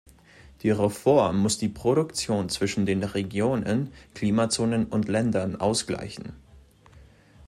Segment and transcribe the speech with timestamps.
[0.63, 6.33] Die Reform muss die Produktion zwischen den Regionen, Klimazonen und Ländern ausgleichen.